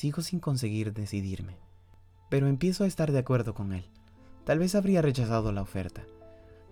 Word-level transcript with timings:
Sigo 0.00 0.22
sin 0.22 0.40
conseguir 0.40 0.94
decidirme. 0.94 1.58
Pero 2.30 2.46
empiezo 2.46 2.84
a 2.84 2.86
estar 2.86 3.12
de 3.12 3.18
acuerdo 3.18 3.52
con 3.52 3.74
él. 3.74 3.84
Tal 4.44 4.58
vez 4.58 4.74
habría 4.74 5.02
rechazado 5.02 5.52
la 5.52 5.60
oferta. 5.60 6.06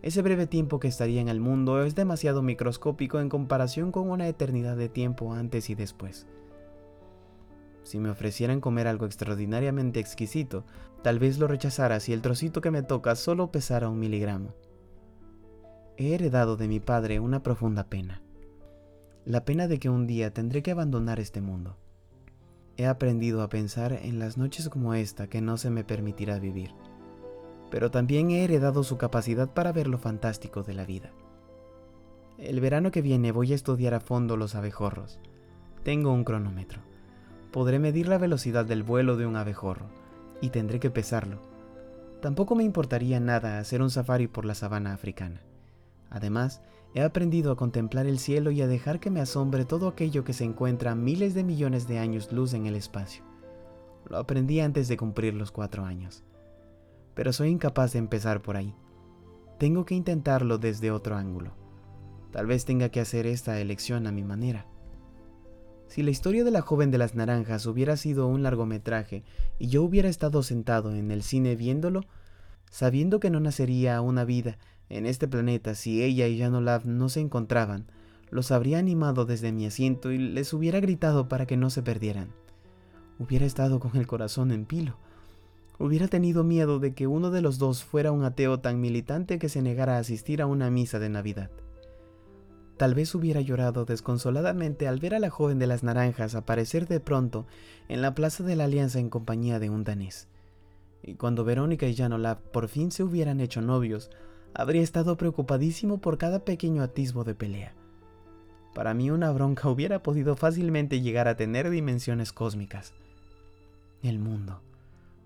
Ese 0.00 0.22
breve 0.22 0.46
tiempo 0.46 0.80
que 0.80 0.88
estaría 0.88 1.20
en 1.20 1.28
el 1.28 1.38
mundo 1.38 1.84
es 1.84 1.94
demasiado 1.94 2.40
microscópico 2.40 3.20
en 3.20 3.28
comparación 3.28 3.92
con 3.92 4.08
una 4.08 4.28
eternidad 4.28 4.78
de 4.78 4.88
tiempo 4.88 5.34
antes 5.34 5.68
y 5.68 5.74
después. 5.74 6.26
Si 7.82 7.98
me 7.98 8.08
ofrecieran 8.08 8.62
comer 8.62 8.86
algo 8.86 9.04
extraordinariamente 9.04 10.00
exquisito, 10.00 10.64
tal 11.02 11.18
vez 11.18 11.38
lo 11.38 11.48
rechazara 11.48 12.00
si 12.00 12.14
el 12.14 12.22
trocito 12.22 12.62
que 12.62 12.70
me 12.70 12.82
toca 12.82 13.14
solo 13.14 13.52
pesara 13.52 13.90
un 13.90 13.98
miligramo. 13.98 14.54
He 15.98 16.14
heredado 16.14 16.56
de 16.56 16.66
mi 16.66 16.80
padre 16.80 17.20
una 17.20 17.42
profunda 17.42 17.90
pena. 17.90 18.22
La 19.26 19.44
pena 19.44 19.68
de 19.68 19.78
que 19.78 19.90
un 19.90 20.06
día 20.06 20.32
tendré 20.32 20.62
que 20.62 20.70
abandonar 20.70 21.20
este 21.20 21.42
mundo. 21.42 21.76
He 22.78 22.86
aprendido 22.86 23.42
a 23.42 23.50
pensar 23.50 23.92
en 23.92 24.18
las 24.18 24.38
noches 24.38 24.70
como 24.70 24.94
esta 24.94 25.26
que 25.26 25.42
no 25.42 25.58
se 25.58 25.68
me 25.68 25.84
permitirá 25.84 26.38
vivir 26.38 26.70
pero 27.70 27.90
también 27.90 28.30
he 28.30 28.44
heredado 28.44 28.82
su 28.82 28.96
capacidad 28.96 29.48
para 29.48 29.72
ver 29.72 29.88
lo 29.88 29.98
fantástico 29.98 30.62
de 30.62 30.74
la 30.74 30.84
vida. 30.84 31.10
El 32.38 32.60
verano 32.60 32.90
que 32.90 33.02
viene 33.02 33.32
voy 33.32 33.52
a 33.52 33.54
estudiar 33.54 33.94
a 33.94 34.00
fondo 34.00 34.36
los 34.36 34.54
abejorros. 34.54 35.18
Tengo 35.82 36.12
un 36.12 36.24
cronómetro. 36.24 36.80
Podré 37.52 37.78
medir 37.78 38.08
la 38.08 38.18
velocidad 38.18 38.64
del 38.64 38.82
vuelo 38.82 39.16
de 39.16 39.26
un 39.26 39.36
abejorro 39.36 39.86
y 40.40 40.50
tendré 40.50 40.80
que 40.80 40.90
pesarlo. 40.90 41.38
Tampoco 42.20 42.54
me 42.54 42.64
importaría 42.64 43.20
nada 43.20 43.58
hacer 43.58 43.82
un 43.82 43.90
safari 43.90 44.26
por 44.26 44.44
la 44.44 44.54
sabana 44.54 44.92
africana. 44.92 45.40
Además, 46.10 46.62
he 46.94 47.02
aprendido 47.02 47.52
a 47.52 47.56
contemplar 47.56 48.06
el 48.06 48.18
cielo 48.18 48.50
y 48.50 48.62
a 48.62 48.66
dejar 48.66 49.00
que 49.00 49.10
me 49.10 49.20
asombre 49.20 49.64
todo 49.64 49.88
aquello 49.88 50.24
que 50.24 50.32
se 50.32 50.44
encuentra 50.44 50.94
miles 50.94 51.34
de 51.34 51.44
millones 51.44 51.86
de 51.86 51.98
años 51.98 52.32
luz 52.32 52.54
en 52.54 52.66
el 52.66 52.74
espacio. 52.74 53.24
Lo 54.08 54.18
aprendí 54.18 54.60
antes 54.60 54.88
de 54.88 54.96
cumplir 54.96 55.34
los 55.34 55.50
cuatro 55.50 55.84
años 55.84 56.24
pero 57.18 57.32
soy 57.32 57.48
incapaz 57.48 57.94
de 57.94 57.98
empezar 57.98 58.42
por 58.42 58.56
ahí. 58.56 58.76
Tengo 59.58 59.84
que 59.84 59.96
intentarlo 59.96 60.56
desde 60.58 60.92
otro 60.92 61.16
ángulo. 61.16 61.50
Tal 62.30 62.46
vez 62.46 62.64
tenga 62.64 62.90
que 62.90 63.00
hacer 63.00 63.26
esta 63.26 63.58
elección 63.58 64.06
a 64.06 64.12
mi 64.12 64.22
manera. 64.22 64.68
Si 65.88 66.04
la 66.04 66.12
historia 66.12 66.44
de 66.44 66.52
la 66.52 66.60
joven 66.60 66.92
de 66.92 66.98
las 66.98 67.16
naranjas 67.16 67.66
hubiera 67.66 67.96
sido 67.96 68.28
un 68.28 68.44
largometraje 68.44 69.24
y 69.58 69.66
yo 69.66 69.82
hubiera 69.82 70.08
estado 70.08 70.44
sentado 70.44 70.94
en 70.94 71.10
el 71.10 71.24
cine 71.24 71.56
viéndolo, 71.56 72.02
sabiendo 72.70 73.18
que 73.18 73.30
no 73.30 73.40
nacería 73.40 74.00
una 74.00 74.24
vida 74.24 74.56
en 74.88 75.06
este 75.06 75.28
planeta 75.28 75.74
si 75.74 76.02
ella 76.02 76.26
y 76.26 76.38
Janolav 76.38 76.86
no 76.86 77.08
se 77.08 77.20
encontraban, 77.20 77.86
los 78.30 78.50
habría 78.50 78.78
animado 78.78 79.24
desde 79.24 79.52
mi 79.52 79.66
asiento 79.66 80.12
y 80.12 80.18
les 80.18 80.52
hubiera 80.52 80.80
gritado 80.80 81.28
para 81.28 81.46
que 81.46 81.56
no 81.56 81.70
se 81.70 81.82
perdieran. 81.82 82.28
Hubiera 83.18 83.46
estado 83.46 83.80
con 83.80 83.96
el 83.96 84.06
corazón 84.06 84.52
en 84.52 84.64
pilo 84.64 84.96
Hubiera 85.80 86.08
tenido 86.08 86.42
miedo 86.42 86.80
de 86.80 86.92
que 86.92 87.06
uno 87.06 87.30
de 87.30 87.40
los 87.40 87.58
dos 87.58 87.84
fuera 87.84 88.10
un 88.10 88.24
ateo 88.24 88.58
tan 88.58 88.80
militante 88.80 89.38
que 89.38 89.48
se 89.48 89.62
negara 89.62 89.96
a 89.96 90.00
asistir 90.00 90.42
a 90.42 90.46
una 90.46 90.70
misa 90.70 90.98
de 90.98 91.08
Navidad. 91.08 91.50
Tal 92.76 92.94
vez 92.94 93.14
hubiera 93.14 93.40
llorado 93.40 93.84
desconsoladamente 93.84 94.88
al 94.88 94.98
ver 94.98 95.14
a 95.14 95.20
la 95.20 95.30
joven 95.30 95.60
de 95.60 95.68
las 95.68 95.84
naranjas 95.84 96.34
aparecer 96.34 96.88
de 96.88 96.98
pronto 96.98 97.46
en 97.88 98.02
la 98.02 98.14
plaza 98.14 98.42
de 98.42 98.56
la 98.56 98.64
Alianza 98.64 98.98
en 98.98 99.08
compañía 99.08 99.60
de 99.60 99.70
un 99.70 99.84
danés. 99.84 100.26
Y 101.00 101.14
cuando 101.14 101.44
Verónica 101.44 101.86
y 101.86 101.94
Janolab 101.94 102.38
por 102.38 102.66
fin 102.66 102.90
se 102.90 103.04
hubieran 103.04 103.40
hecho 103.40 103.62
novios, 103.62 104.10
habría 104.58 104.82
estado 104.82 105.16
preocupadísimo 105.16 105.98
por 106.02 106.18
cada 106.18 106.44
pequeño 106.44 106.82
atisbo 106.82 107.24
de 107.24 107.34
pelea. 107.34 107.72
Para 108.74 108.92
mí 108.92 109.10
una 109.10 109.30
bronca 109.30 109.70
hubiera 109.70 110.02
podido 110.02 110.36
fácilmente 110.36 111.00
llegar 111.00 111.28
a 111.28 111.36
tener 111.36 111.70
dimensiones 111.70 112.32
cósmicas. 112.32 112.92
El 114.02 114.18
mundo 114.18 114.60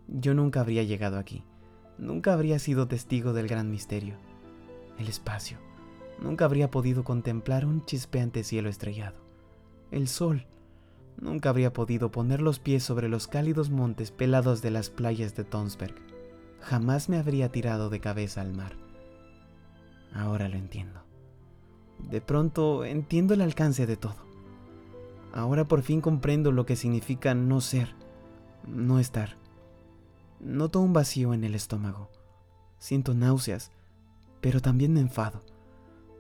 yo 0.09 0.35
nunca 0.35 0.61
habría 0.61 0.83
llegado 0.83 1.19
aquí. 1.19 1.45
Nunca 1.99 2.33
habría 2.35 2.59
sido 2.59 2.89
testigo 2.89 3.33
del 3.33 3.49
gran 3.49 3.71
misterio. 3.71 4.17
El 4.99 5.09
espacio. 5.09 5.59
Nunca 6.21 6.45
habría 6.45 6.71
podido 6.71 7.03
contemplar 7.03 7.65
un 7.65 7.85
chispeante 7.85 8.45
cielo 8.45 8.69
estrellado. 8.69 9.17
El 9.91 10.09
sol. 10.09 10.47
Nunca 11.19 11.51
habría 11.51 11.73
podido 11.73 12.11
poner 12.11 12.43
los 12.43 12.59
pies 12.59 12.83
sobre 12.83 13.09
los 13.09 13.29
cálidos 13.29 13.71
montes 13.71 14.11
pelados 14.11 14.61
de 14.63 14.71
las 14.71 14.91
playas 14.91 15.35
de 15.35 15.45
Tonsberg. 15.45 15.95
Jamás 16.61 17.09
me 17.09 17.19
habría 17.19 17.51
tirado 17.51 17.91
de 17.91 18.01
cabeza 18.01 18.41
al 18.41 18.53
mar. 18.53 18.82
Ahora 20.15 20.49
lo 20.49 20.57
entiendo. 20.57 21.01
De 21.99 22.21
pronto 22.21 22.85
entiendo 22.85 23.35
el 23.35 23.41
alcance 23.41 23.87
de 23.87 23.97
todo. 23.97 24.17
Ahora 25.33 25.65
por 25.65 25.83
fin 25.83 26.01
comprendo 26.01 26.53
lo 26.53 26.67
que 26.67 26.77
significa 26.77 27.35
no 27.35 27.61
ser, 27.61 27.95
no 28.67 28.99
estar. 28.99 29.37
Noto 30.41 30.81
un 30.81 30.93
vacío 30.93 31.33
en 31.33 31.45
el 31.45 31.55
estómago. 31.55 32.11
Siento 32.79 33.15
náuseas, 33.15 33.71
pero 34.41 34.61
también 34.61 34.93
me 34.93 35.01
enfado. 35.01 35.43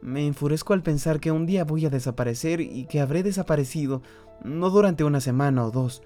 Me 0.00 0.26
enfurezco 0.26 0.72
al 0.72 0.82
pensar 0.82 1.20
que 1.20 1.30
un 1.30 1.44
día 1.44 1.64
voy 1.64 1.86
a 1.86 1.91
desaparecer 1.91 2.60
y 2.60 2.86
que 2.86 3.00
habré 3.00 3.22
desaparecido, 3.22 4.03
no 4.42 4.70
durante 4.70 5.04
una 5.04 5.20
semana 5.20 5.64
o 5.64 5.70
dos, 5.70 6.03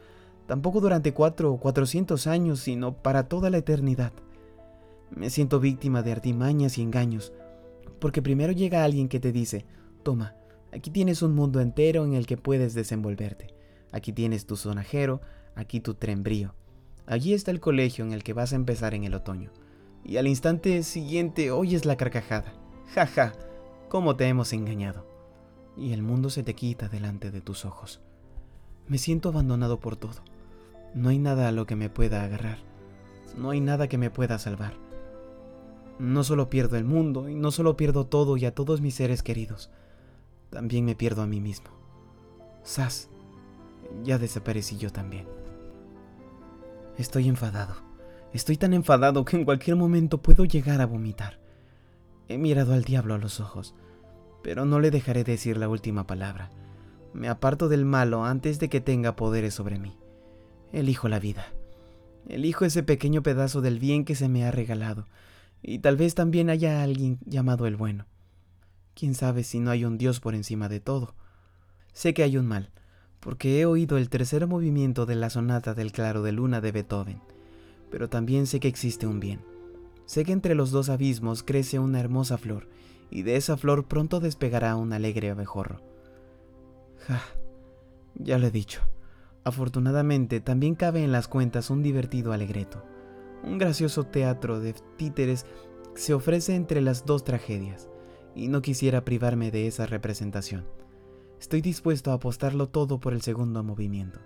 tampoco 0.47 0.81
durante 0.81 1.15
cuatro 1.15 1.53
o 1.53 1.61
cuatrocientos 1.61 2.27
años, 2.27 2.61
sino 2.61 2.95
para 2.95 3.29
toda 3.29 3.51
la 3.51 3.59
eternidad. 3.59 4.13
Me 5.11 5.31
siento 5.31 5.61
víctima 5.61 6.03
de 6.03 6.13
artimañas 6.13 6.79
y 6.79 6.83
engaños, 6.83 7.33
porque 7.99 8.23
primero 8.23 8.53
llega 8.53 8.85
alguien 8.85 9.09
que 9.09 9.21
te 9.21 9.33
dice, 9.33 9.67
toma, 10.03 10.35
aquí 10.73 10.91
tienes 10.91 11.23
un 11.23 11.35
mundo 11.35 11.61
entero 11.61 12.05
en 12.05 12.15
el 12.15 12.27
que 12.27 12.37
puedes 12.37 12.75
desenvolverte, 12.75 13.55
aquí 13.93 14.13
tienes 14.13 14.47
tu 14.47 14.57
sonajero, 14.57 15.21
aquí 15.55 15.81
tu 15.81 15.95
tren 15.95 16.23
brío 16.23 16.55
Allí 17.07 17.35
está 17.35 17.53
el 17.53 17.61
colegio 17.61 18.05
en 18.05 18.13
el 18.13 18.25
que 18.25 18.33
vas 18.33 18.53
a 18.53 18.57
empezar 18.57 18.93
en 18.95 19.05
el 19.05 19.15
otoño. 19.15 19.53
Y 20.05 20.17
al 20.17 20.27
instante 20.27 20.83
siguiente 20.83 21.53
oyes 21.53 21.85
la 21.85 21.97
carcajada. 21.97 22.53
Ja, 22.95 23.07
ja, 23.07 23.33
cómo 23.89 24.17
te 24.17 24.27
hemos 24.27 24.53
engañado. 24.53 25.07
Y 25.77 25.93
el 25.93 26.03
mundo 26.03 26.31
se 26.31 26.43
te 26.43 26.55
quita 26.55 26.89
delante 26.89 27.31
de 27.31 27.41
tus 27.41 27.65
ojos. 27.65 28.01
Me 28.89 28.99
siento 28.99 29.29
abandonado 29.29 29.79
por 29.79 29.97
todo. 29.97 30.21
No 30.95 31.11
hay 31.11 31.19
nada 31.19 31.49
a 31.49 31.53
lo 31.53 31.67
que 31.67 31.77
me 31.77 31.91
pueda 31.91 32.25
agarrar. 32.25 32.59
No 33.37 33.51
hay 33.51 33.61
nada 33.61 33.87
que 33.87 33.99
me 33.99 34.11
pueda 34.11 34.39
salvar. 34.39 34.75
No 35.99 36.25
solo 36.25 36.51
pierdo 36.51 36.77
el 36.77 36.85
mundo, 36.85 37.29
y 37.29 37.35
no 37.35 37.51
solo 37.51 37.77
pierdo 37.77 38.07
todo 38.07 38.37
y 38.37 38.45
a 38.45 38.55
todos 38.55 38.81
mis 38.81 38.95
seres 38.95 39.23
queridos, 39.23 39.71
también 40.51 40.85
me 40.85 40.95
pierdo 40.95 41.23
a 41.23 41.27
mí 41.27 41.41
mismo. 41.41 41.69
Sas, 42.63 43.09
ya 44.03 44.19
desaparecí 44.19 44.77
yo 44.77 44.91
también. 44.91 45.27
Estoy 46.99 47.29
enfadado. 47.29 47.75
Estoy 48.33 48.57
tan 48.57 48.75
enfadado 48.75 49.25
que 49.25 49.37
en 49.37 49.45
cualquier 49.45 49.77
momento 49.77 50.21
puedo 50.21 50.45
llegar 50.45 50.81
a 50.81 50.87
vomitar. 50.87 51.39
He 52.29 52.39
mirado 52.39 52.75
al 52.75 52.85
diablo 52.85 53.15
a 53.15 53.19
los 53.19 53.41
ojos, 53.41 53.75
pero 54.43 54.65
no 54.65 54.81
le 54.81 54.91
dejaré 54.91 55.25
decir 55.25 55.57
la 55.57 55.69
última 55.69 56.07
palabra. 56.07 56.51
Me 57.15 57.29
aparto 57.29 57.69
del 57.69 57.85
malo 57.85 58.25
antes 58.25 58.59
de 58.59 58.69
que 58.69 58.81
tenga 58.81 59.17
poderes 59.17 59.55
sobre 59.55 59.79
mí. 59.79 59.97
Elijo 60.73 61.09
la 61.09 61.19
vida. 61.19 61.47
Elijo 62.29 62.65
ese 62.65 62.83
pequeño 62.83 63.23
pedazo 63.23 63.61
del 63.61 63.79
bien 63.79 64.05
que 64.05 64.15
se 64.15 64.29
me 64.29 64.45
ha 64.45 64.51
regalado, 64.51 65.07
y 65.63 65.81
tal 65.81 65.97
vez 65.97 66.15
también 66.15 66.51
haya 66.51 66.83
alguien 66.83 67.19
llamado 67.25 67.67
el 67.67 67.77
bueno. 67.77 68.07
Quién 68.95 69.15
sabe 69.15 69.45
si 69.45 69.61
no 69.61 69.71
hay 69.71 69.85
un 69.85 69.99
Dios 69.99 70.21
por 70.21 70.35
encima 70.35 70.69
de 70.69 70.81
todo. 70.81 71.15
Sé 71.93 72.15
que 72.15 72.23
hay 72.23 72.37
un 72.37 72.47
mal, 72.47 72.71
porque 73.21 73.61
he 73.61 73.67
oído 73.67 73.99
el 73.99 74.09
tercer 74.09 74.47
movimiento 74.47 75.07
de 75.07 75.17
la 75.17 75.31
sonata 75.31 75.75
del 75.75 75.93
claro 75.93 76.23
de 76.23 76.33
luna 76.33 76.61
de 76.61 76.73
Beethoven, 76.73 77.21
pero 77.91 78.09
también 78.09 78.47
sé 78.47 78.61
que 78.61 78.69
existe 78.69 79.07
un 79.07 79.21
bien. 79.21 79.41
Sé 80.07 80.25
que 80.25 80.33
entre 80.33 80.55
los 80.55 80.71
dos 80.71 80.89
abismos 80.89 81.43
crece 81.43 81.79
una 81.79 82.01
hermosa 82.01 82.39
flor, 82.39 82.69
y 83.11 83.23
de 83.23 83.37
esa 83.37 83.57
flor 83.57 83.87
pronto 83.87 84.21
despegará 84.21 84.77
un 84.77 84.93
alegre 84.93 85.31
abejorro. 85.31 85.81
Ja, 87.07 87.23
ya 88.15 88.39
lo 88.39 88.47
he 88.47 88.51
dicho. 88.51 88.81
Afortunadamente 89.45 90.41
también 90.41 90.75
cabe 90.75 91.05
en 91.05 91.13
las 91.13 91.29
cuentas 91.29 91.71
un 91.71 91.83
divertido 91.83 92.33
alegreto. 92.33 92.83
Un 93.47 93.59
gracioso 93.59 94.03
teatro 94.03 94.59
de 94.59 94.75
títeres 94.97 95.47
se 95.95 96.13
ofrece 96.13 96.57
entre 96.57 96.81
las 96.81 97.07
dos 97.07 97.23
tragedias, 97.23 97.89
y 98.35 98.49
no 98.49 98.61
quisiera 98.61 99.05
privarme 99.05 99.53
de 99.53 99.69
esa 99.69 99.87
representación. 99.87 100.67
Estoy 101.41 101.61
dispuesto 101.61 102.11
a 102.11 102.15
apostarlo 102.15 102.69
todo 102.69 102.99
por 102.99 103.13
el 103.13 103.23
segundo 103.23 103.63
movimiento. 103.63 104.19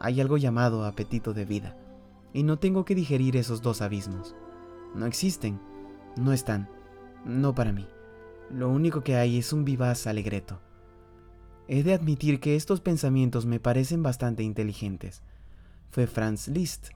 Hay 0.00 0.20
algo 0.20 0.36
llamado 0.36 0.84
apetito 0.84 1.32
de 1.32 1.44
vida, 1.44 1.78
y 2.32 2.42
no 2.42 2.58
tengo 2.58 2.84
que 2.84 2.96
digerir 2.96 3.36
esos 3.36 3.62
dos 3.62 3.82
abismos. 3.82 4.34
No 4.96 5.06
existen, 5.06 5.60
no 6.16 6.32
están, 6.32 6.68
no 7.24 7.54
para 7.54 7.72
mí. 7.72 7.86
Lo 8.50 8.68
único 8.68 9.04
que 9.04 9.14
hay 9.14 9.38
es 9.38 9.52
un 9.52 9.64
vivaz 9.64 10.08
alegreto. 10.08 10.60
He 11.68 11.84
de 11.84 11.94
admitir 11.94 12.40
que 12.40 12.56
estos 12.56 12.80
pensamientos 12.80 13.46
me 13.46 13.60
parecen 13.60 14.02
bastante 14.02 14.42
inteligentes. 14.42 15.22
Fue 15.90 16.08
Franz 16.08 16.48
Liszt 16.48 16.88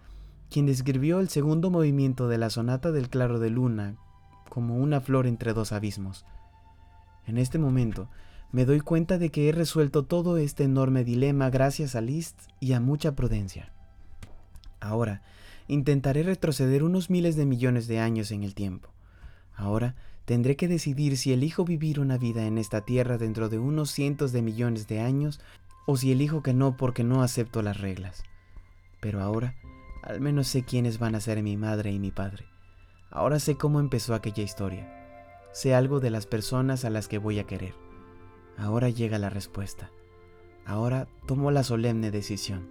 quien 0.51 0.67
describió 0.67 1.21
el 1.21 1.29
segundo 1.29 1.71
movimiento 1.71 2.29
de 2.29 2.39
la 2.39 2.51
sonata 2.51 2.93
del 2.93 3.09
claro 3.09 3.39
de 3.39 3.51
luna 3.51 3.97
como 4.49 4.77
una 4.77 5.01
flor 5.01 5.27
entre 5.27 5.53
dos 5.53 5.73
abismos. 5.73 6.25
En 7.27 7.39
este 7.39 7.59
momento 7.59 8.09
Me 8.53 8.65
doy 8.65 8.79
cuenta 8.79 9.19
de 9.19 9.31
que 9.31 9.49
he 9.49 9.53
resuelto 9.53 10.05
todo 10.05 10.37
este 10.37 10.63
enorme 10.63 11.03
dilema 11.03 11.51
gracias 11.51 11.97
a 11.97 12.01
Liszt 12.01 12.39
y 12.61 12.73
a 12.75 12.81
mucha 12.81 13.17
prudencia. 13.17 13.73
Ahora, 14.81 15.23
intentaré 15.67 16.23
retroceder 16.23 16.85
unos 16.85 17.11
miles 17.11 17.35
de 17.35 17.47
millones 17.47 17.89
de 17.89 17.99
años 17.99 18.31
en 18.31 18.45
el 18.45 18.55
tiempo. 18.55 18.91
Ahora, 19.57 19.97
tendré 20.25 20.55
que 20.55 20.69
decidir 20.69 21.17
si 21.17 21.33
elijo 21.33 21.65
vivir 21.65 21.99
una 21.99 22.17
vida 22.17 22.47
en 22.47 22.59
esta 22.59 22.83
tierra 22.83 23.19
dentro 23.19 23.49
de 23.49 23.59
unos 23.59 23.91
cientos 23.91 24.31
de 24.31 24.43
millones 24.43 24.87
de 24.87 25.01
años 25.01 25.41
o 25.87 25.97
si 25.97 26.13
elijo 26.13 26.43
que 26.43 26.55
no 26.55 26.77
porque 26.77 27.03
no 27.03 27.23
acepto 27.23 27.61
las 27.63 27.81
reglas. 27.81 28.23
Pero 29.01 29.21
ahora, 29.21 29.55
al 30.05 30.21
menos 30.21 30.49
sé 30.49 30.65
quiénes 30.65 30.99
van 30.99 31.15
a 31.15 31.21
ser 31.21 31.43
mi 31.43 31.57
madre 31.57 31.91
y 31.91 31.99
mi 31.99 32.11
padre. 32.11 32.45
Ahora 33.11 33.39
sé 33.39 33.57
cómo 33.57 33.81
empezó 33.81 34.15
aquella 34.15 34.43
historia. 34.43 34.87
Sé 35.53 35.75
algo 35.75 35.99
de 35.99 36.11
las 36.11 36.27
personas 36.27 36.85
a 36.85 36.91
las 36.91 37.09
que 37.09 37.17
voy 37.17 37.39
a 37.39 37.45
querer. 37.45 37.75
Ahora 38.59 38.91
llega 38.91 39.19
la 39.19 39.31
respuesta. 39.31 39.91
Ahora 40.67 41.09
tomo 41.27 41.51
la 41.51 41.65
solemne 41.65 42.11
decisión. 42.11 42.69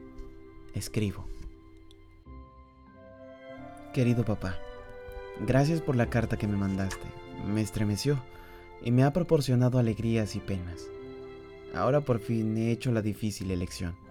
Escribo. 0.76 1.28
Querido 3.94 4.26
papá, 4.26 4.56
gracias 5.40 5.82
por 5.82 5.96
la 5.96 6.10
carta 6.10 6.38
que 6.38 6.48
me 6.48 6.58
mandaste. 6.58 7.08
Me 7.48 7.62
estremeció 7.62 8.20
y 8.84 8.92
me 8.92 9.04
ha 9.04 9.14
proporcionado 9.14 9.80
alegrías 9.80 10.36
y 10.36 10.40
penas. 10.40 10.88
Ahora 11.74 12.02
por 12.02 12.20
fin 12.20 12.56
he 12.58 12.72
hecho 12.72 12.92
la 12.92 13.02
difícil 13.02 13.50
elección. 13.50 14.03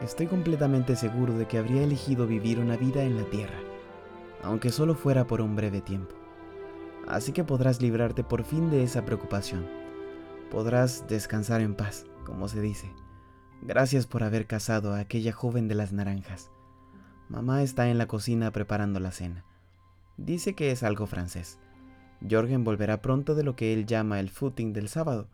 Estoy 0.00 0.28
completamente 0.28 0.96
seguro 0.96 1.34
de 1.36 1.46
que 1.46 1.58
habría 1.58 1.82
elegido 1.82 2.26
vivir 2.26 2.58
una 2.58 2.78
vida 2.78 3.02
en 3.02 3.18
la 3.18 3.24
tierra, 3.24 3.58
aunque 4.42 4.70
solo 4.70 4.94
fuera 4.94 5.26
por 5.26 5.42
un 5.42 5.56
breve 5.56 5.82
tiempo. 5.82 6.14
Así 7.06 7.32
que 7.32 7.44
podrás 7.44 7.82
librarte 7.82 8.24
por 8.24 8.44
fin 8.44 8.70
de 8.70 8.82
esa 8.82 9.04
preocupación. 9.04 9.66
Podrás 10.50 11.06
descansar 11.06 11.60
en 11.60 11.74
paz, 11.74 12.06
como 12.24 12.48
se 12.48 12.62
dice. 12.62 12.90
Gracias 13.60 14.06
por 14.06 14.22
haber 14.22 14.46
casado 14.46 14.94
a 14.94 15.00
aquella 15.00 15.32
joven 15.32 15.68
de 15.68 15.74
las 15.74 15.92
naranjas. 15.92 16.50
Mamá 17.28 17.62
está 17.62 17.90
en 17.90 17.98
la 17.98 18.06
cocina 18.06 18.50
preparando 18.52 19.00
la 19.00 19.12
cena. 19.12 19.44
Dice 20.16 20.54
que 20.54 20.70
es 20.70 20.82
algo 20.82 21.06
francés. 21.06 21.58
Jorgen 22.28 22.64
volverá 22.64 23.02
pronto 23.02 23.34
de 23.34 23.44
lo 23.44 23.54
que 23.54 23.74
él 23.74 23.84
llama 23.84 24.18
el 24.18 24.30
footing 24.30 24.72
del 24.72 24.88
sábado, 24.88 25.28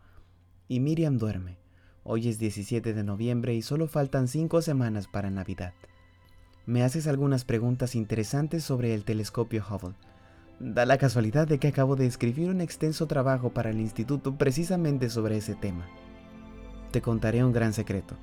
y 0.67 0.81
Miriam 0.81 1.17
duerme. 1.17 1.57
Hoy 2.09 2.29
es 2.29 2.39
17 2.39 2.93
de 2.93 3.03
noviembre 3.03 3.53
y 3.53 3.61
solo 3.61 3.89
faltan 3.89 4.29
cinco 4.29 4.61
semanas 4.61 5.09
para 5.09 5.29
Navidad. 5.29 5.73
Me 6.65 6.81
haces 6.81 7.05
algunas 7.05 7.43
preguntas 7.43 7.95
interesantes 7.95 8.63
sobre 8.63 8.93
el 8.93 9.03
telescopio 9.03 9.61
Hubble. 9.69 9.93
Da 10.61 10.85
la 10.85 10.97
casualidad 10.97 11.49
de 11.49 11.59
que 11.59 11.67
acabo 11.67 11.97
de 11.97 12.05
escribir 12.05 12.49
un 12.49 12.61
extenso 12.61 13.07
trabajo 13.07 13.49
para 13.49 13.71
el 13.71 13.81
instituto 13.81 14.37
precisamente 14.37 15.09
sobre 15.09 15.35
ese 15.35 15.55
tema. 15.55 15.85
Te 16.91 17.01
contaré 17.01 17.43
un 17.43 17.51
gran 17.51 17.73
secreto. 17.73 18.15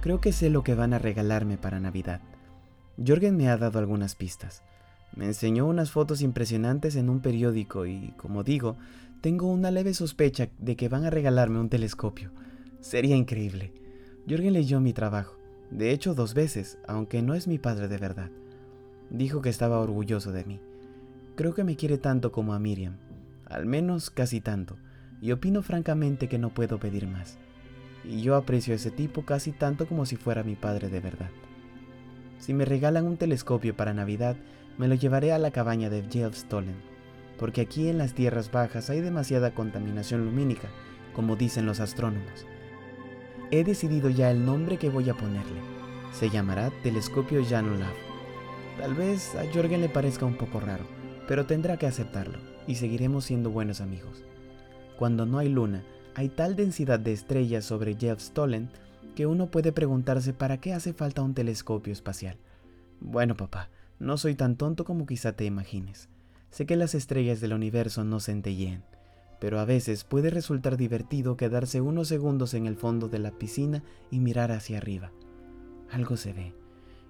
Creo 0.00 0.20
que 0.20 0.32
sé 0.32 0.50
lo 0.50 0.64
que 0.64 0.74
van 0.74 0.92
a 0.92 0.98
regalarme 0.98 1.56
para 1.56 1.78
Navidad. 1.78 2.22
Jorgen 2.98 3.36
me 3.36 3.48
ha 3.48 3.56
dado 3.56 3.78
algunas 3.78 4.16
pistas. 4.16 4.64
Me 5.14 5.26
enseñó 5.26 5.66
unas 5.66 5.92
fotos 5.92 6.20
impresionantes 6.20 6.96
en 6.96 7.08
un 7.08 7.20
periódico 7.20 7.86
y, 7.86 8.12
como 8.16 8.42
digo, 8.42 8.76
tengo 9.20 9.46
una 9.46 9.70
leve 9.70 9.94
sospecha 9.94 10.48
de 10.58 10.74
que 10.74 10.88
van 10.88 11.04
a 11.04 11.10
regalarme 11.10 11.60
un 11.60 11.68
telescopio. 11.68 12.32
Sería 12.80 13.16
increíble. 13.16 13.72
Jorgen 14.28 14.52
leyó 14.52 14.80
mi 14.80 14.92
trabajo, 14.92 15.36
de 15.70 15.92
hecho 15.92 16.14
dos 16.14 16.34
veces, 16.34 16.78
aunque 16.86 17.22
no 17.22 17.34
es 17.34 17.46
mi 17.46 17.58
padre 17.58 17.88
de 17.88 17.98
verdad. 17.98 18.30
Dijo 19.10 19.42
que 19.42 19.48
estaba 19.48 19.80
orgulloso 19.80 20.32
de 20.32 20.44
mí. 20.44 20.60
Creo 21.36 21.54
que 21.54 21.64
me 21.64 21.76
quiere 21.76 21.98
tanto 21.98 22.32
como 22.32 22.54
a 22.54 22.58
Miriam, 22.58 22.96
al 23.46 23.66
menos 23.66 24.10
casi 24.10 24.40
tanto, 24.40 24.76
y 25.20 25.32
opino 25.32 25.62
francamente 25.62 26.28
que 26.28 26.38
no 26.38 26.50
puedo 26.50 26.78
pedir 26.78 27.06
más. 27.06 27.38
Y 28.04 28.22
yo 28.22 28.36
aprecio 28.36 28.72
a 28.72 28.76
ese 28.76 28.90
tipo 28.90 29.24
casi 29.24 29.52
tanto 29.52 29.86
como 29.86 30.06
si 30.06 30.16
fuera 30.16 30.42
mi 30.42 30.56
padre 30.56 30.88
de 30.88 31.00
verdad. 31.00 31.30
Si 32.38 32.54
me 32.54 32.64
regalan 32.64 33.06
un 33.06 33.16
telescopio 33.16 33.76
para 33.76 33.94
Navidad, 33.94 34.36
me 34.78 34.88
lo 34.88 34.94
llevaré 34.94 35.32
a 35.32 35.38
la 35.38 35.50
cabaña 35.50 35.90
de 35.90 36.02
Jeff 36.10 36.34
Stollen 36.34 36.90
porque 37.40 37.62
aquí 37.62 37.88
en 37.88 37.96
las 37.96 38.12
tierras 38.12 38.52
bajas 38.52 38.90
hay 38.90 39.00
demasiada 39.00 39.54
contaminación 39.54 40.26
lumínica, 40.26 40.68
como 41.14 41.36
dicen 41.36 41.64
los 41.64 41.80
astrónomos. 41.80 42.44
He 43.52 43.64
decidido 43.64 44.10
ya 44.10 44.30
el 44.30 44.44
nombre 44.44 44.76
que 44.76 44.90
voy 44.90 45.10
a 45.10 45.14
ponerle. 45.14 45.60
Se 46.12 46.30
llamará 46.30 46.70
Telescopio 46.84 47.44
Janulav. 47.44 47.92
Tal 48.78 48.94
vez 48.94 49.34
a 49.34 49.42
Jorgen 49.52 49.80
le 49.80 49.88
parezca 49.88 50.24
un 50.24 50.36
poco 50.36 50.60
raro, 50.60 50.84
pero 51.26 51.46
tendrá 51.46 51.76
que 51.76 51.86
aceptarlo, 51.86 52.38
y 52.68 52.76
seguiremos 52.76 53.24
siendo 53.24 53.50
buenos 53.50 53.80
amigos. 53.80 54.22
Cuando 54.96 55.26
no 55.26 55.38
hay 55.38 55.48
luna, 55.48 55.82
hay 56.14 56.28
tal 56.28 56.54
densidad 56.54 57.00
de 57.00 57.12
estrellas 57.12 57.64
sobre 57.64 57.96
Jeff 57.96 58.20
Stollen 58.20 58.70
que 59.16 59.26
uno 59.26 59.50
puede 59.50 59.72
preguntarse 59.72 60.32
para 60.32 60.58
qué 60.58 60.72
hace 60.72 60.92
falta 60.92 61.22
un 61.22 61.34
telescopio 61.34 61.92
espacial. 61.92 62.36
Bueno, 63.00 63.36
papá, 63.36 63.68
no 63.98 64.16
soy 64.16 64.36
tan 64.36 64.54
tonto 64.54 64.84
como 64.84 65.06
quizá 65.06 65.32
te 65.32 65.44
imagines. 65.44 66.08
Sé 66.50 66.66
que 66.66 66.76
las 66.76 66.94
estrellas 66.94 67.40
del 67.40 67.52
universo 67.52 68.04
no 68.04 68.20
centellean, 68.20 68.84
pero 69.40 69.58
a 69.58 69.64
veces 69.64 70.04
puede 70.04 70.30
resultar 70.30 70.76
divertido 70.76 71.36
quedarse 71.36 71.80
unos 71.80 72.08
segundos 72.08 72.54
en 72.54 72.66
el 72.66 72.76
fondo 72.76 73.08
de 73.08 73.18
la 73.18 73.32
piscina 73.32 73.82
y 74.10 74.20
mirar 74.20 74.52
hacia 74.52 74.76
arriba. 74.76 75.12
Algo 75.90 76.16
se 76.16 76.32
ve, 76.32 76.54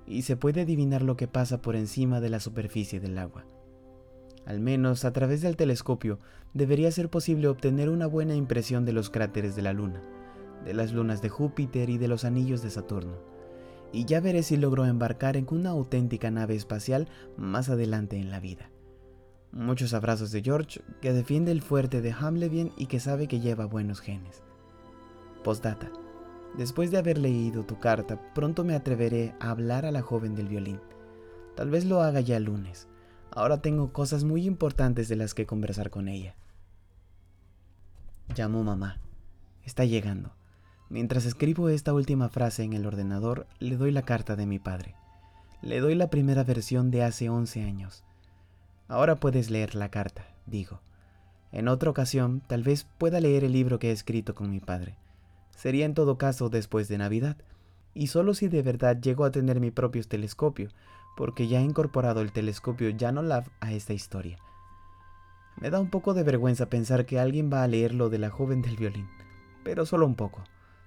y 0.07 0.23
se 0.23 0.37
puede 0.37 0.63
adivinar 0.63 1.03
lo 1.03 1.17
que 1.17 1.29
pasa 1.29 1.61
por 1.61 1.77
encima 1.77 2.21
de 2.21 2.31
la 2.31 2.41
superficie 2.41 3.01
del 3.01 3.19
agua. 3.19 3.45
Al 4.47 4.61
menos 4.61 5.05
a 5.05 5.13
través 5.13 5.43
del 5.43 5.57
telescopio 5.57 6.19
debería 6.55 6.91
ser 6.91 7.11
posible 7.11 7.49
obtener 7.49 7.89
una 7.89 8.07
buena 8.07 8.35
impresión 8.35 8.85
de 8.85 8.93
los 8.93 9.11
cráteres 9.11 9.55
de 9.55 9.63
la 9.63 9.73
Luna, 9.73 10.03
de 10.65 10.73
las 10.73 10.93
lunas 10.93 11.21
de 11.23 11.29
Júpiter 11.29 11.91
y 11.91 11.99
de 11.99 12.09
los 12.09 12.25
anillos 12.25 12.63
de 12.63 12.71
Saturno. 12.71 13.19
Y 13.93 14.05
ya 14.05 14.21
veré 14.21 14.43
si 14.43 14.57
logro 14.57 14.87
embarcar 14.87 15.37
en 15.37 15.47
una 15.51 15.71
auténtica 15.71 16.31
nave 16.31 16.55
espacial 16.55 17.09
más 17.37 17.69
adelante 17.69 18.17
en 18.17 18.31
la 18.31 18.41
vida. 18.41 18.71
Muchos 19.53 19.95
abrazos 19.95 20.31
de 20.31 20.43
George, 20.43 20.81
que 21.01 21.13
defiende 21.13 21.51
el 21.51 21.61
fuerte 21.61 22.01
de 22.01 22.13
Hamlevien 22.13 22.73
y 22.77 22.87
que 22.87 23.01
sabe 23.01 23.27
que 23.27 23.41
lleva 23.41 23.67
buenos 23.67 24.01
genes. 24.01 24.43
Postdata. 25.43 25.91
Después 26.57 26.91
de 26.91 26.99
haber 26.99 27.19
leído 27.19 27.65
tu 27.65 27.79
carta, 27.81 28.33
pronto 28.33 28.65
me 28.65 28.75
atreveré 28.75 29.35
a 29.41 29.51
hablar 29.51 29.87
a 29.87 29.91
la 29.91 30.03
joven 30.03 30.37
del 30.37 30.49
violín. 30.49 30.81
Tal 31.57 31.69
vez 31.69 31.85
lo 31.85 32.01
haga 32.01 32.21
ya 32.21 32.37
el 32.37 32.45
lunes. 32.45 32.87
Ahora 33.33 33.61
tengo 33.61 33.93
cosas 33.93 34.23
muy 34.23 34.47
importantes 34.47 35.09
de 35.09 35.17
las 35.17 35.35
que 35.35 35.47
conversar 35.47 35.91
con 35.91 36.07
ella. 36.09 36.37
Llamo 38.37 38.63
mamá. 38.63 39.01
Está 39.65 39.85
llegando. 39.85 40.33
Mientras 40.89 41.25
escribo 41.25 41.69
esta 41.69 41.93
última 41.93 42.29
frase 42.29 42.63
en 42.63 42.73
el 42.73 42.87
ordenador, 42.87 43.47
le 43.59 43.77
doy 43.77 43.91
la 43.91 44.03
carta 44.03 44.37
de 44.37 44.47
mi 44.47 44.59
padre. 44.59 44.95
Le 45.63 45.81
doy 45.81 45.95
la 45.95 46.11
primera 46.11 46.45
versión 46.45 46.91
de 46.91 47.05
hace 47.05 47.29
11 47.29 47.63
años. 47.63 48.05
Ahora 48.91 49.21
puedes 49.21 49.51
leer 49.51 49.77
la 49.77 49.89
carta, 49.89 50.27
digo. 50.47 50.81
En 51.53 51.69
otra 51.69 51.91
ocasión, 51.91 52.43
tal 52.49 52.65
vez 52.65 52.89
pueda 52.99 53.21
leer 53.21 53.45
el 53.45 53.53
libro 53.53 53.79
que 53.79 53.91
he 53.91 53.93
escrito 53.93 54.35
con 54.35 54.51
mi 54.51 54.59
padre. 54.59 54.97
Sería 55.55 55.87
en 55.87 55.95
todo 55.95 56.19
caso 56.19 56.49
después 56.49 56.89
de 56.89 56.99
Navidad, 56.99 57.37
y 57.95 58.09
solo 58.09 58.35
si 58.35 58.49
de 58.49 58.63
verdad 58.63 59.01
llego 59.01 59.25
a 59.25 59.31
tener 59.31 59.61
mi 59.61 59.71
propio 59.71 60.03
telescopio, 60.03 60.71
porque 61.17 61.47
ya 61.47 61.61
he 61.61 61.63
incorporado 61.63 62.21
el 62.21 62.33
telescopio 62.33 62.93
Janolav 62.99 63.45
a 63.61 63.73
esta 63.73 63.93
historia. 63.93 64.39
Me 65.61 65.71
da 65.71 65.79
un 65.79 65.91
poco 65.91 66.13
de 66.13 66.25
vergüenza 66.25 66.67
pensar 66.67 67.07
que 67.07 67.21
alguien 67.21 67.49
va 67.49 67.63
a 67.63 67.69
leer 67.69 67.95
lo 67.95 68.11
de 68.11 68.19
la 68.19 68.31
joven 68.31 68.61
del 68.61 68.77
violín, 68.77 69.09
pero 69.63 69.87
solo 69.87 70.05
un 70.05 70.17
poco. 70.17 70.43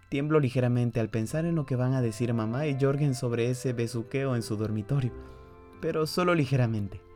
Tiemblo 0.09 0.41
ligeramente 0.41 0.99
al 0.99 1.07
pensar 1.07 1.45
en 1.45 1.55
lo 1.55 1.65
que 1.65 1.77
van 1.77 1.93
a 1.93 2.01
decir 2.01 2.33
mamá 2.33 2.67
y 2.67 2.77
Jorgen 2.77 3.15
sobre 3.15 3.49
ese 3.49 3.71
besuqueo 3.71 4.35
en 4.35 4.41
su 4.41 4.57
dormitorio, 4.57 5.13
pero 5.79 6.05
solo 6.05 6.35
ligeramente. 6.35 7.12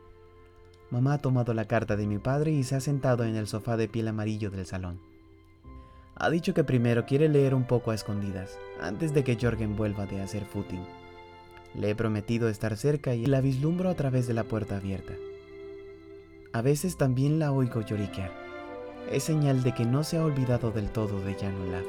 Mamá 0.90 1.14
ha 1.14 1.18
tomado 1.18 1.52
la 1.52 1.66
carta 1.66 1.96
de 1.96 2.06
mi 2.06 2.18
padre 2.18 2.50
y 2.52 2.64
se 2.64 2.74
ha 2.74 2.80
sentado 2.80 3.24
en 3.24 3.36
el 3.36 3.46
sofá 3.46 3.76
de 3.76 3.88
piel 3.88 4.08
amarillo 4.08 4.50
del 4.50 4.64
salón. 4.64 5.00
Ha 6.16 6.30
dicho 6.30 6.54
que 6.54 6.64
primero 6.64 7.04
quiere 7.04 7.28
leer 7.28 7.54
un 7.54 7.64
poco 7.64 7.90
a 7.90 7.94
escondidas, 7.94 8.58
antes 8.80 9.12
de 9.12 9.22
que 9.22 9.36
Jorgen 9.40 9.76
vuelva 9.76 10.06
de 10.06 10.22
hacer 10.22 10.46
footing. 10.46 10.84
Le 11.74 11.90
he 11.90 11.94
prometido 11.94 12.48
estar 12.48 12.76
cerca 12.76 13.14
y 13.14 13.26
la 13.26 13.42
vislumbro 13.42 13.90
a 13.90 13.94
través 13.94 14.26
de 14.26 14.32
la 14.32 14.44
puerta 14.44 14.78
abierta. 14.78 15.12
A 16.54 16.62
veces 16.62 16.96
también 16.96 17.38
la 17.38 17.52
oigo 17.52 17.82
lloriquear. 17.82 18.32
Es 19.12 19.24
señal 19.24 19.62
de 19.62 19.74
que 19.74 19.84
no 19.84 20.04
se 20.04 20.16
ha 20.16 20.24
olvidado 20.24 20.70
del 20.70 20.90
todo 20.90 21.20
de 21.20 21.34
Janulav. 21.34 21.84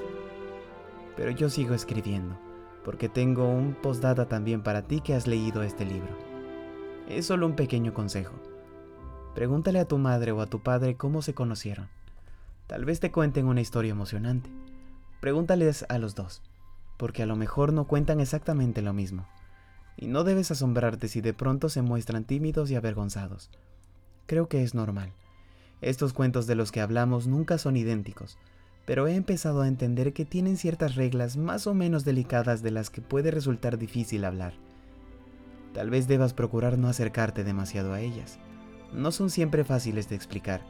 Pero 1.15 1.31
yo 1.31 1.49
sigo 1.49 1.73
escribiendo, 1.73 2.37
porque 2.83 3.07
tengo 3.07 3.47
un 3.47 3.73
postdata 3.73 4.27
también 4.27 4.61
para 4.61 4.83
ti 4.83 4.99
que 4.99 5.13
has 5.13 5.25
leído 5.25 5.63
este 5.63 5.85
libro. 5.85 6.17
Es 7.07 7.25
solo 7.25 7.45
un 7.45 7.55
pequeño 7.55 7.93
consejo 7.93 8.33
Pregúntale 9.35 9.79
a 9.79 9.85
tu 9.85 9.97
madre 9.97 10.31
o 10.31 10.41
a 10.41 10.47
tu 10.47 10.61
padre 10.61 10.95
cómo 10.95 11.21
se 11.21 11.33
conocieron. 11.33 11.87
Tal 12.67 12.85
vez 12.85 12.99
te 12.99 13.11
cuenten 13.11 13.47
una 13.47 13.61
historia 13.61 13.91
emocionante. 13.91 14.49
Pregúntales 15.21 15.85
a 15.89 15.97
los 15.97 16.15
dos, 16.15 16.41
porque 16.97 17.23
a 17.23 17.25
lo 17.25 17.35
mejor 17.35 17.73
no 17.73 17.87
cuentan 17.87 18.19
exactamente 18.19 18.81
lo 18.81 18.93
mismo. 18.93 19.27
Y 19.97 20.07
no 20.07 20.23
debes 20.23 20.51
asombrarte 20.51 21.07
si 21.07 21.21
de 21.21 21.33
pronto 21.33 21.69
se 21.69 21.81
muestran 21.81 22.25
tímidos 22.25 22.71
y 22.71 22.75
avergonzados. 22.75 23.49
Creo 24.25 24.47
que 24.47 24.63
es 24.63 24.75
normal. 24.75 25.13
Estos 25.81 26.13
cuentos 26.13 26.45
de 26.45 26.55
los 26.55 26.71
que 26.71 26.81
hablamos 26.81 27.27
nunca 27.27 27.57
son 27.57 27.77
idénticos, 27.77 28.37
pero 28.85 29.07
he 29.07 29.15
empezado 29.15 29.61
a 29.61 29.67
entender 29.67 30.13
que 30.13 30.25
tienen 30.25 30.57
ciertas 30.57 30.95
reglas 30.95 31.37
más 31.37 31.67
o 31.67 31.73
menos 31.73 32.05
delicadas 32.05 32.61
de 32.61 32.71
las 32.71 32.89
que 32.89 33.01
puede 33.01 33.31
resultar 33.31 33.77
difícil 33.77 34.25
hablar. 34.25 34.53
Tal 35.73 35.89
vez 35.89 36.07
debas 36.07 36.33
procurar 36.33 36.77
no 36.77 36.87
acercarte 36.87 37.43
demasiado 37.43 37.93
a 37.93 38.01
ellas. 38.01 38.39
No 38.93 39.11
son 39.11 39.29
siempre 39.29 39.63
fáciles 39.63 40.09
de 40.09 40.15
explicar, 40.15 40.61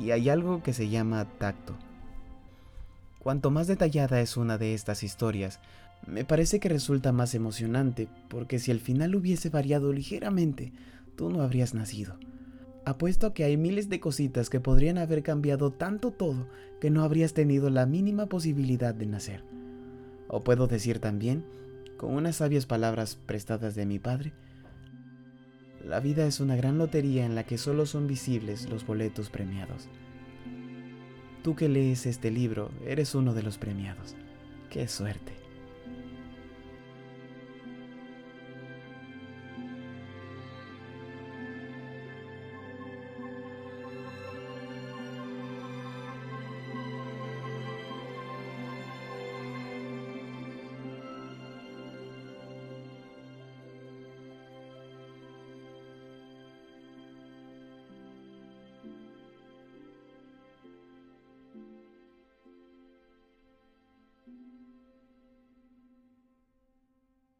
y 0.00 0.10
hay 0.10 0.28
algo 0.28 0.62
que 0.62 0.72
se 0.72 0.88
llama 0.88 1.26
tacto. 1.38 1.76
Cuanto 3.18 3.50
más 3.50 3.66
detallada 3.66 4.20
es 4.20 4.36
una 4.36 4.58
de 4.58 4.74
estas 4.74 5.02
historias, 5.02 5.60
me 6.06 6.24
parece 6.24 6.60
que 6.60 6.68
resulta 6.68 7.12
más 7.12 7.34
emocionante, 7.34 8.08
porque 8.28 8.58
si 8.58 8.70
el 8.70 8.80
final 8.80 9.14
hubiese 9.14 9.50
variado 9.50 9.92
ligeramente, 9.92 10.72
tú 11.16 11.30
no 11.30 11.42
habrías 11.42 11.74
nacido. 11.74 12.16
Apuesto 12.84 13.26
a 13.26 13.34
que 13.34 13.44
hay 13.44 13.56
miles 13.56 13.90
de 13.90 14.00
cositas 14.00 14.48
que 14.48 14.60
podrían 14.60 14.96
haber 14.96 15.22
cambiado 15.22 15.72
tanto 15.72 16.10
todo 16.10 16.48
que 16.80 16.90
no 16.90 17.02
habrías 17.02 17.34
tenido 17.34 17.68
la 17.68 17.84
mínima 17.84 18.26
posibilidad 18.26 18.94
de 18.94 19.06
nacer. 19.06 19.44
O 20.28 20.42
puedo 20.42 20.68
decir 20.68 20.98
también, 20.98 21.44
con 21.98 22.14
unas 22.14 22.36
sabias 22.36 22.64
palabras 22.64 23.18
prestadas 23.26 23.74
de 23.74 23.84
mi 23.84 23.98
padre, 23.98 24.32
la 25.84 26.00
vida 26.00 26.26
es 26.26 26.40
una 26.40 26.56
gran 26.56 26.78
lotería 26.78 27.24
en 27.24 27.34
la 27.34 27.44
que 27.44 27.58
solo 27.58 27.86
son 27.86 28.06
visibles 28.06 28.68
los 28.68 28.86
boletos 28.86 29.30
premiados. 29.30 29.88
Tú 31.42 31.54
que 31.54 31.68
lees 31.68 32.06
este 32.06 32.30
libro, 32.30 32.70
eres 32.84 33.14
uno 33.14 33.32
de 33.32 33.42
los 33.42 33.58
premiados. 33.58 34.16
¡Qué 34.70 34.88
suerte! 34.88 35.37